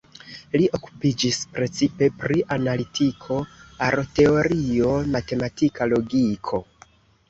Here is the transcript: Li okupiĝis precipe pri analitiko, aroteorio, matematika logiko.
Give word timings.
Li 0.61 0.69
okupiĝis 0.77 1.37
precipe 1.57 2.09
pri 2.23 2.43
analitiko, 2.57 3.39
aroteorio, 3.91 4.99
matematika 5.17 5.95
logiko. 5.97 6.67